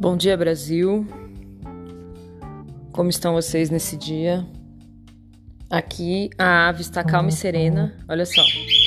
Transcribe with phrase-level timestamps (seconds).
[0.00, 1.04] Bom dia, Brasil.
[2.92, 4.46] Como estão vocês nesse dia?
[5.68, 7.96] Aqui a ave está calma e serena.
[8.08, 8.40] Olha só.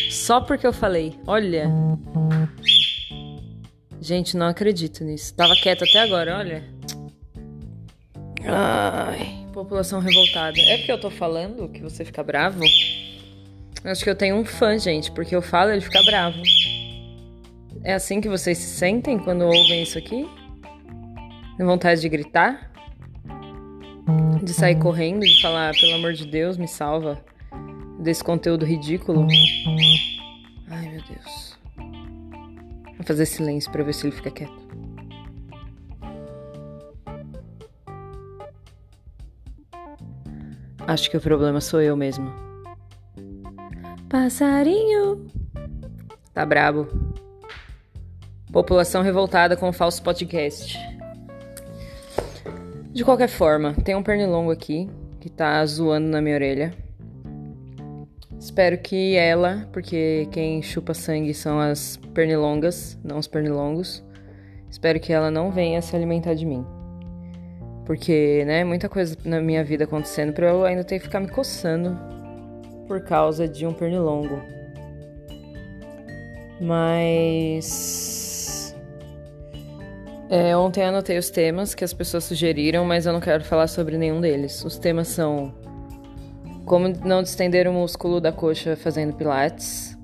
[0.09, 1.13] Só porque eu falei.
[1.27, 1.69] Olha.
[3.99, 5.35] Gente, não acredito nisso.
[5.35, 6.63] Tava quieto até agora, olha.
[8.45, 10.57] Ai, população revoltada.
[10.61, 12.63] É porque eu tô falando que você fica bravo?
[13.83, 16.41] Acho que eu tenho um fã, gente, porque eu falo e ele fica bravo.
[17.83, 20.25] É assim que vocês se sentem quando ouvem isso aqui?
[21.57, 22.71] Tem vontade de gritar?
[24.41, 27.23] De sair correndo, de falar, pelo amor de Deus, me salva
[27.99, 29.27] desse conteúdo ridículo?
[30.69, 31.59] Ai, meu Deus.
[32.97, 34.61] Vou fazer silêncio pra ver se ele fica quieto.
[40.87, 42.31] Acho que o problema sou eu mesmo.
[44.09, 45.27] Passarinho.
[46.33, 46.87] Tá brabo.
[48.51, 50.77] População revoltada com o falso podcast.
[52.93, 54.89] De qualquer forma, tem um pernilongo aqui
[55.21, 56.73] que tá zoando na minha orelha.
[58.37, 64.03] Espero que ela, porque quem chupa sangue são as pernilongas, não os pernilongos.
[64.69, 66.65] Espero que ela não venha se alimentar de mim.
[67.85, 71.29] Porque, né, muita coisa na minha vida acontecendo pra eu ainda ter que ficar me
[71.29, 71.97] coçando
[72.87, 74.41] por causa de um pernilongo.
[76.59, 78.20] Mas
[80.31, 83.97] é, ontem anotei os temas que as pessoas sugeriram, mas eu não quero falar sobre
[83.97, 84.63] nenhum deles.
[84.63, 85.53] Os temas são
[86.65, 89.97] como não distender o músculo da coxa fazendo pilates,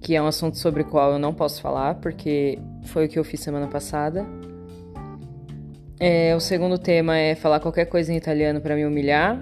[0.00, 3.20] que é um assunto sobre o qual eu não posso falar, porque foi o que
[3.20, 4.26] eu fiz semana passada.
[6.00, 9.40] É, o segundo tema é falar qualquer coisa em italiano para me humilhar.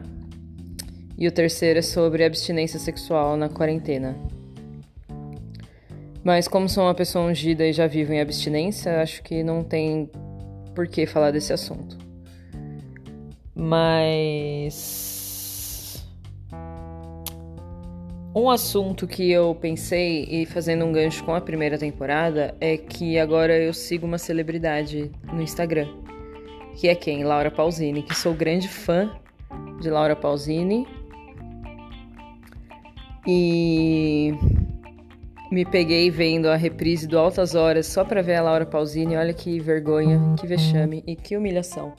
[1.17, 4.15] E o terceiro é sobre abstinência sexual na quarentena.
[6.23, 10.11] Mas como sou uma pessoa ungida e já vivo em abstinência, acho que não tem
[10.77, 11.97] por que falar desse assunto.
[13.55, 15.17] Mas.
[18.35, 23.19] Um assunto que eu pensei, e fazendo um gancho com a primeira temporada, é que
[23.19, 25.89] agora eu sigo uma celebridade no Instagram.
[26.75, 27.25] Que é quem?
[27.25, 29.11] Laura Pausini, que sou grande fã
[29.81, 30.87] de Laura Pausini.
[33.27, 34.35] E
[35.51, 39.17] me peguei vendo a reprise do Altas Horas só pra ver a Laura Pausini.
[39.17, 41.95] Olha que vergonha, que vexame e que humilhação.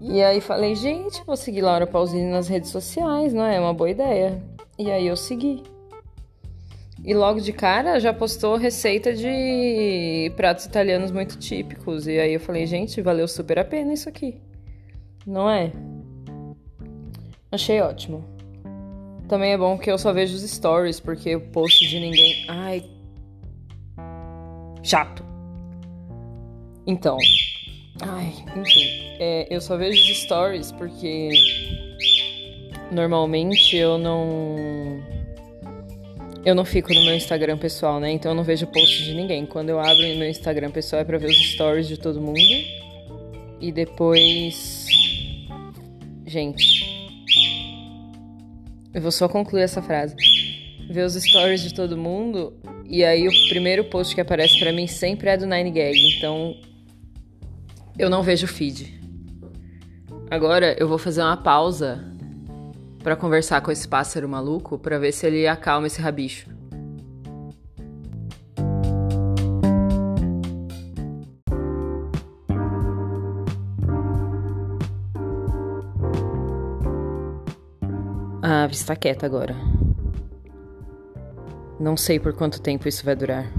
[0.00, 3.56] E aí falei, gente, vou seguir Laura Pausini nas redes sociais, não é?
[3.56, 4.42] É uma boa ideia.
[4.78, 5.62] E aí eu segui.
[7.04, 12.06] E logo de cara já postou receita de pratos italianos muito típicos.
[12.06, 14.40] E aí eu falei, gente, valeu super a pena isso aqui.
[15.26, 15.72] Não é?
[17.50, 18.35] Achei ótimo.
[19.28, 22.44] Também é bom que eu só vejo os stories, porque o post de ninguém.
[22.48, 22.84] Ai.
[24.82, 25.24] Chato.
[26.86, 27.16] Então.
[28.02, 28.86] Ai, enfim.
[29.18, 31.30] É, eu só vejo os stories porque.
[32.92, 34.56] Normalmente eu não.
[36.44, 38.12] Eu não fico no meu Instagram pessoal, né?
[38.12, 39.44] Então eu não vejo post de ninguém.
[39.44, 42.38] Quando eu abro no meu Instagram pessoal é pra ver os stories de todo mundo.
[43.60, 44.86] E depois.
[46.24, 46.85] Gente,
[48.96, 50.16] eu vou só concluir essa frase.
[50.88, 52.54] Ver os stories de todo mundo
[52.86, 56.56] e aí o primeiro post que aparece para mim sempre é do Nine Gag, então
[57.98, 58.98] eu não vejo feed.
[60.30, 62.10] Agora eu vou fazer uma pausa
[63.02, 66.48] para conversar com esse pássaro maluco para ver se ele acalma esse rabicho.
[78.76, 79.54] Está quieta agora.
[81.78, 83.52] Não sei por quanto tempo isso vai durar.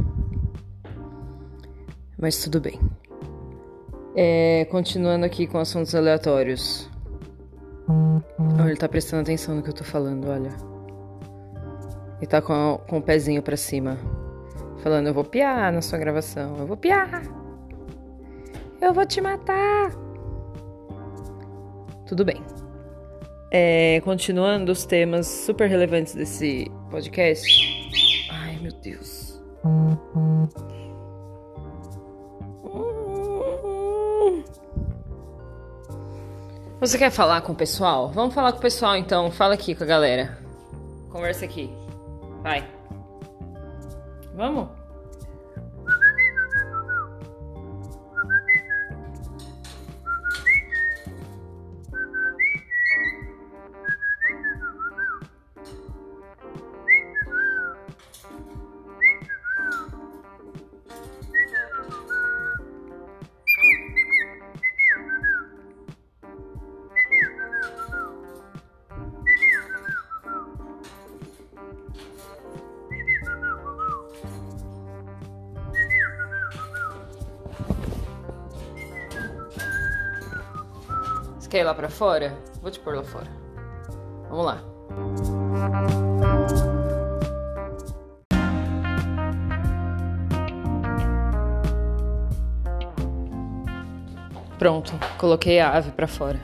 [2.18, 2.80] Mas tudo bem.
[4.16, 6.90] É, continuando aqui com assuntos aleatórios.
[8.60, 10.50] Olha, ele tá prestando atenção no que eu tô falando, olha.
[12.18, 13.98] Ele tá com, com o pezinho pra cima.
[14.80, 16.56] Falando, eu vou piar na sua gravação.
[16.58, 17.22] Eu vou piar.
[18.82, 19.92] Eu vou te matar.
[22.08, 22.42] Tudo bem.
[23.50, 27.48] É, continuando os temas super relevantes desse podcast.
[28.30, 29.42] Ai, meu Deus.
[36.80, 38.10] Você quer falar com o pessoal?
[38.10, 39.32] Vamos falar com o pessoal então.
[39.32, 40.38] Fala aqui com a galera.
[41.10, 41.70] Conversa aqui.
[42.44, 42.68] Vai.
[44.36, 44.77] Vamos?
[81.58, 82.38] Quer ir lá pra fora?
[82.62, 83.28] Vou te pôr lá fora.
[84.30, 84.64] Vamos lá.
[94.60, 96.40] Pronto, coloquei a ave para fora.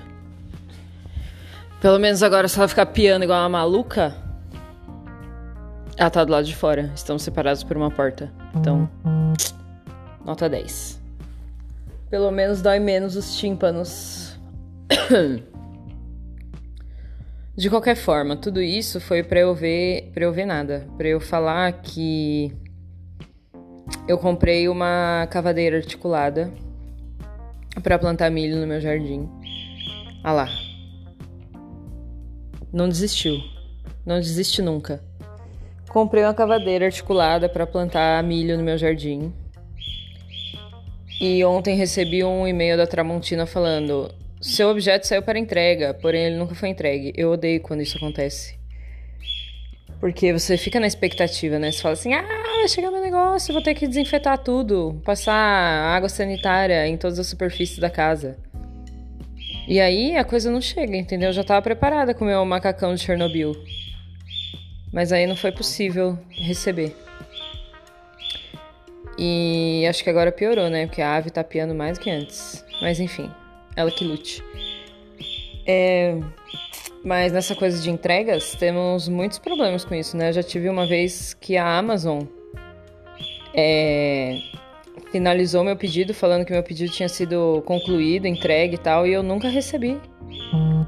[1.80, 4.16] Pelo menos agora, se ela ficar piando igual uma maluca,
[5.96, 6.92] ela tá do lado de fora.
[6.96, 8.32] Estamos separados por uma porta.
[8.56, 8.90] Então,
[10.26, 11.00] nota 10.
[12.10, 14.33] Pelo menos dói menos os tímpanos.
[17.56, 21.22] De qualquer forma, tudo isso foi para eu ver, para eu ver nada, para eu
[21.22, 22.52] falar que
[24.08, 26.52] eu comprei uma cavadeira articulada
[27.84, 29.30] para plantar milho no meu jardim.
[30.24, 30.50] Ah lá.
[32.72, 33.38] Não desistiu.
[34.06, 35.04] Não desiste nunca.
[35.90, 39.32] Comprei uma cavadeira articulada para plantar milho no meu jardim.
[41.22, 44.10] E ontem recebi um e-mail da Tramontina falando:
[44.44, 47.14] seu objeto saiu para entrega, porém ele nunca foi entregue.
[47.16, 48.56] Eu odeio quando isso acontece.
[50.00, 51.72] Porque você fica na expectativa, né?
[51.72, 56.10] Você fala assim: ah, vai chegar meu negócio, vou ter que desinfetar tudo, passar água
[56.10, 58.38] sanitária em todas as superfícies da casa.
[59.66, 61.30] E aí a coisa não chega, entendeu?
[61.30, 63.56] Eu já tava preparada com o meu macacão de Chernobyl.
[64.92, 66.94] Mas aí não foi possível receber.
[69.18, 70.86] E acho que agora piorou, né?
[70.86, 72.66] Porque a ave tá piando mais do que antes.
[72.82, 73.32] Mas enfim,
[73.76, 74.44] ela que lute.
[75.66, 76.18] É.
[77.04, 80.30] Mas nessa coisa de entregas, temos muitos problemas com isso, né?
[80.30, 82.22] Eu já tive uma vez que a Amazon
[83.54, 84.40] é,
[85.12, 89.22] finalizou meu pedido, falando que meu pedido tinha sido concluído, entregue e tal, e eu
[89.22, 90.00] nunca recebi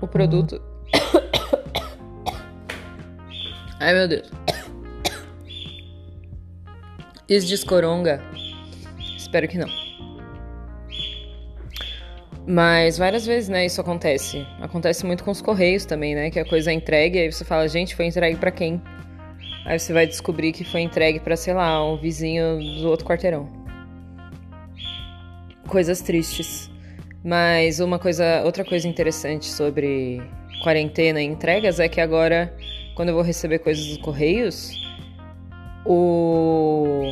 [0.02, 0.62] o produto.
[3.80, 4.32] Ai meu Deus.
[7.28, 8.24] Esdescoronga.
[9.18, 9.85] Espero que não.
[12.48, 14.46] Mas várias vezes, né, isso acontece.
[14.62, 16.30] Acontece muito com os correios também, né?
[16.30, 18.82] Que a coisa é entregue, aí você fala, gente, foi entregue para quem?
[19.66, 23.50] Aí você vai descobrir que foi entregue para, sei lá, um vizinho do outro quarteirão.
[25.68, 26.70] Coisas tristes.
[27.24, 30.22] Mas uma coisa, outra coisa interessante sobre
[30.62, 32.56] quarentena e entregas é que agora,
[32.96, 34.72] quando eu vou receber coisas dos correios,
[35.84, 37.12] o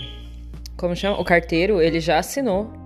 [0.78, 1.20] como chama?
[1.20, 2.83] O carteiro, ele já assinou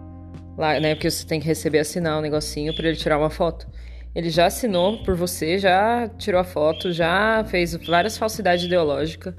[0.57, 0.95] lá, né?
[0.95, 3.68] Porque você tem que receber assinar um negocinho para ele tirar uma foto.
[4.15, 9.36] Ele já assinou por você, já tirou a foto, já fez várias falsidades ideológicas.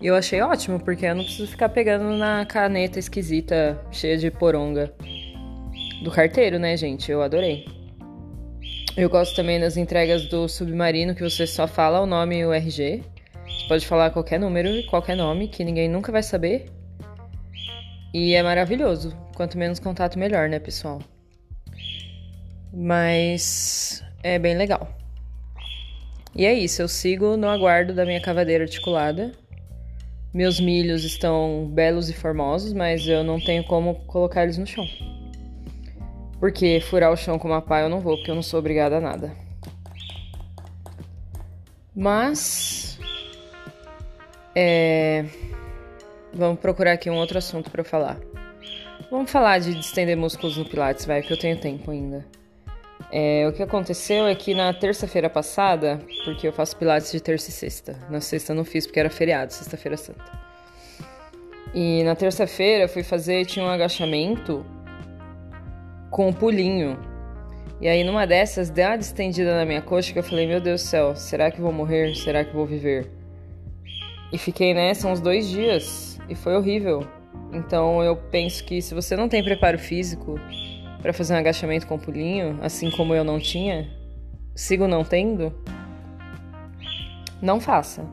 [0.00, 4.30] E eu achei ótimo, porque eu não preciso ficar pegando na caneta esquisita, cheia de
[4.30, 4.92] poronga
[6.02, 7.10] do carteiro, né, gente?
[7.10, 7.66] Eu adorei.
[8.96, 12.52] Eu gosto também das entregas do submarino, que você só fala o nome e o
[12.52, 13.02] RG.
[13.46, 16.66] Você pode falar qualquer número e qualquer nome, que ninguém nunca vai saber.
[18.12, 19.16] E é maravilhoso.
[19.34, 21.00] Quanto menos contato, melhor, né, pessoal?
[22.72, 24.88] Mas é bem legal.
[26.34, 29.32] E é isso, eu sigo no aguardo da minha cavadeira articulada.
[30.34, 34.84] Meus milhos estão belos e formosos, mas eu não tenho como colocar eles no chão.
[36.38, 38.98] Porque furar o chão com uma pá eu não vou, porque eu não sou obrigada
[38.98, 39.34] a nada.
[41.94, 42.98] Mas.
[44.54, 45.24] É.
[46.36, 48.18] Vamos procurar aqui um outro assunto para falar.
[49.10, 52.26] Vamos falar de distender músculos no Pilates, vai, que eu tenho tempo ainda.
[53.10, 57.48] É, o que aconteceu é que na terça-feira passada, porque eu faço Pilates de terça
[57.48, 57.96] e sexta.
[58.10, 60.24] Na sexta eu não fiz porque era feriado, sexta-feira santa.
[61.74, 64.66] E na terça-feira eu fui fazer, tinha um agachamento
[66.10, 66.98] com um pulinho.
[67.80, 70.82] E aí numa dessas deu uma distendida na minha coxa que eu falei, meu Deus
[70.82, 72.14] do céu, será que vou morrer?
[72.14, 73.10] Será que vou viver?
[74.30, 77.06] E fiquei nessa uns dois dias e foi horrível.
[77.52, 80.38] Então eu penso que se você não tem preparo físico
[81.00, 83.88] para fazer um agachamento com pulinho, assim como eu não tinha,
[84.54, 85.54] sigo não tendo,
[87.40, 88.04] não faça.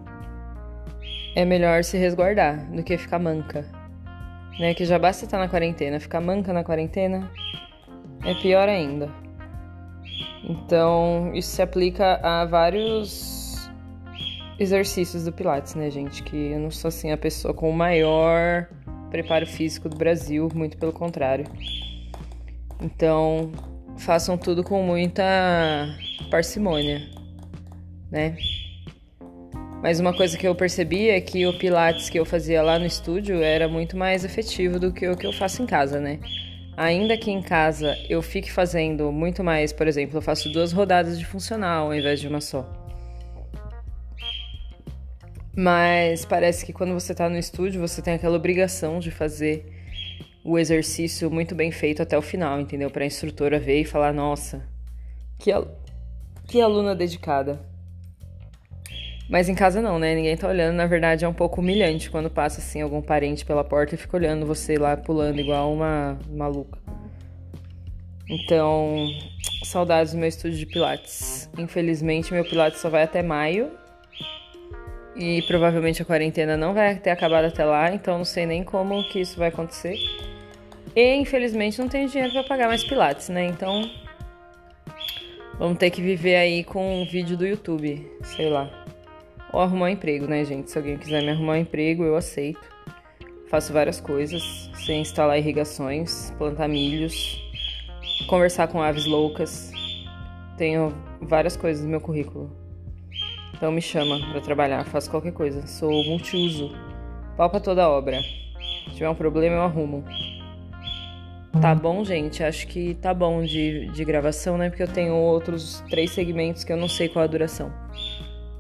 [1.36, 3.66] É melhor se resguardar do que ficar manca.
[4.60, 4.74] Né?
[4.74, 7.30] Que já basta estar na quarentena, ficar manca na quarentena
[8.24, 9.10] é pior ainda.
[10.44, 13.43] Então, isso se aplica a vários
[14.60, 16.24] exercícios do Pilates, né, gente?
[16.24, 18.68] Que eu não sou assim a pessoa com o maior
[19.10, 21.46] preparo físico do Brasil, muito pelo contrário.
[22.82, 23.52] Então,
[23.98, 25.24] façam tudo com muita
[26.30, 27.02] parcimônia,
[28.12, 28.36] né?
[29.82, 32.86] Mas uma coisa que eu percebi é que o Pilates que eu fazia lá no
[32.86, 36.20] estúdio era muito mais efetivo do que o que eu faço em casa, né?
[36.76, 41.20] Ainda que em casa eu fique fazendo muito mais, por exemplo, eu faço duas rodadas
[41.20, 42.83] de funcional ao invés de uma só.
[45.56, 49.66] Mas parece que quando você tá no estúdio, você tem aquela obrigação de fazer
[50.44, 52.90] o exercício muito bem feito até o final, entendeu?
[52.90, 54.68] Para a instrutora ver e falar: "Nossa,
[55.38, 55.68] que al
[56.48, 57.60] Que aluna dedicada.
[59.30, 60.14] Mas em casa não, né?
[60.14, 60.76] Ninguém tá olhando.
[60.76, 64.18] Na verdade, é um pouco humilhante quando passa assim algum parente pela porta e fica
[64.18, 66.78] olhando você lá pulando igual uma maluca.
[68.30, 69.08] Então,
[69.64, 71.50] saudades do meu estúdio de Pilates.
[71.58, 73.72] Infelizmente, meu Pilates só vai até maio.
[75.16, 79.04] E provavelmente a quarentena não vai ter acabado até lá, então não sei nem como
[79.10, 79.96] que isso vai acontecer.
[80.96, 83.46] E infelizmente não tenho dinheiro para pagar mais Pilates, né?
[83.46, 83.90] Então
[85.60, 88.70] vamos ter que viver aí com um vídeo do YouTube, sei lá.
[89.52, 90.72] Ou arrumar um emprego, né, gente?
[90.72, 92.74] Se alguém quiser me arrumar um emprego, eu aceito.
[93.50, 94.42] Faço várias coisas,
[94.84, 97.40] sem instalar irrigações, plantar milhos,
[98.26, 99.72] conversar com aves loucas.
[100.58, 100.92] Tenho
[101.22, 102.63] várias coisas no meu currículo.
[103.54, 105.66] Então me chama para trabalhar, faço qualquer coisa.
[105.68, 106.72] Sou multiuso.
[107.38, 108.22] Palpa toda obra.
[108.22, 110.04] Se tiver um problema, eu arrumo.
[111.62, 112.44] Tá bom, gente?
[112.44, 114.70] Acho que tá bom de, de gravação, né?
[114.70, 117.72] Porque eu tenho outros três segmentos que eu não sei qual a duração.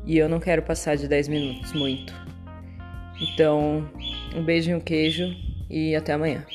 [0.05, 2.13] E eu não quero passar de 10 minutos, muito.
[3.19, 3.89] Então,
[4.35, 5.35] um beijo e um queijo
[5.69, 6.45] e até amanhã.